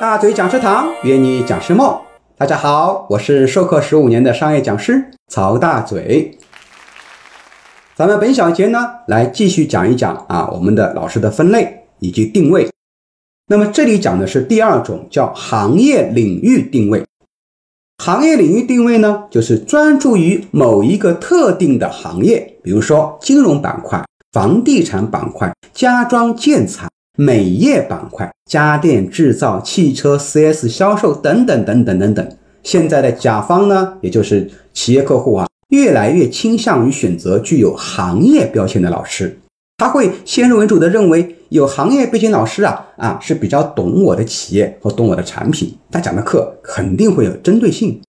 [0.00, 1.98] 大嘴讲师堂约你讲师梦。
[2.36, 6.38] 大家好，我是授课十五年的商业讲师曹大嘴。
[7.96, 12.70] 咱们本小节呢，来继续讲一讲啊，我们的老师的分类以及定位。
[13.48, 17.04] 那么这里讲的是第二种，叫行业领域定位。
[18.00, 26.88] 行业领域定位呢，就是专注于某一个特定的行业，比如说金融板块、房地产板块、家装建材。
[27.20, 32.28] 美业板块、家电制造、汽车 4S 销售等等等等等等。
[32.62, 39.36] 现在的甲方呢，也就是企业客户啊，越来越倾向于选择具有行业标签的老师。
[39.78, 48.00] 他会先入为主的认为，有行业背景老师啊啊是比较懂我的企业和懂我的产品，他讲的课肯定会有针对性。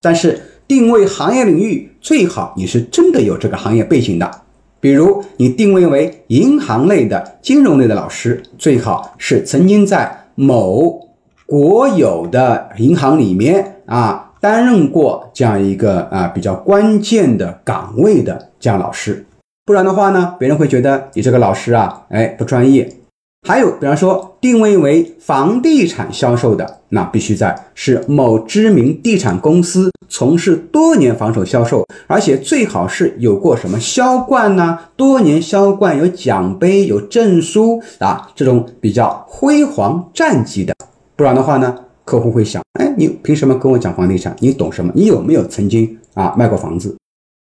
[0.00, 4.43] 但是定位行业领域，最好你是真的有这个行业背景的。
[4.84, 11.08] 比如你定位为银行类的、金融类的老师，最好是曾经在某
[11.46, 19.24] 国有的银行里面啊担任过这样一个啊比较关键的岗位的这样老师，
[19.64, 22.86] 不然的话呢，别人会觉得你这个老师啊，哎不专业。
[23.46, 40.74] 还有，比方说定位为房地产销售的，那必须在是某知名地产公司从事多年房手销售，而且最好是有过什么销冠呐，多年销冠有奖杯有证书啊，这种比较辉煌战绩的。
[41.14, 44.34] 不然的话呢，客户会想，哎，你凭什么跟我讲房地产？
[44.40, 44.90] 你懂什么？
[44.94, 46.96] 你有没有曾经啊卖过房子？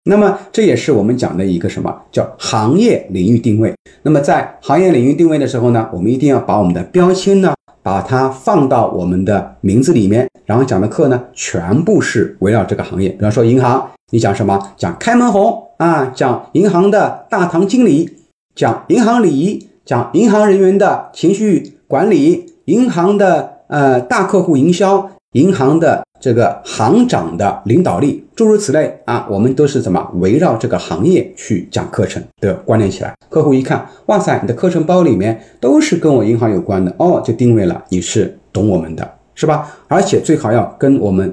[0.06, 3.74] 那么这也是我们讲的一个什么叫行业领域定位。
[4.02, 13.10] 那么在行业领域定位的时候呢，我们一定要把我们的标签呢，把它放到我们的名字里面，然后讲的课呢，全部是围绕这个行业。
[13.10, 14.60] 比方说银行，你讲什么？
[14.76, 18.10] 讲开门红啊，讲银行的大堂经理，
[18.54, 26.02] 讲银行礼仪，讲银行人员的情绪管理，银行的呃大客户营销，银行的。
[26.24, 33.14] 这个行长的领导力，诸如此类啊，我们都是怎么围绕这个行业去讲课程的关联起来。
[33.28, 39.70] 客户一看，哇塞，你的课程包里面都是跟我银行有关的哦，就定位了你是懂我们的，是吧？
[39.90, 41.30] 而且最好要跟我们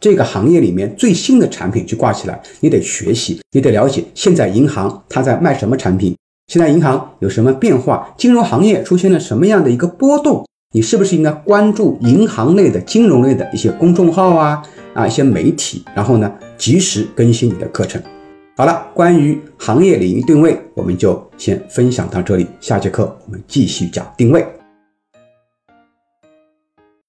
[0.00, 6.16] 这个行业里面最新的产品去挂起来，你得学习，你得了解现在银行它在卖什么产品，
[6.48, 10.44] 现在银行有什么变化，金融行业出现了什么样的一个波动。
[10.74, 14.62] 你是不是应该关注银行类的、金融类的一些公众号啊
[14.94, 18.02] 啊一些媒体，然后呢及时更新你的课程？
[18.56, 24.46] 好了，关于行业领域定位，我们就先分享到这里，下节课我们继续讲定位。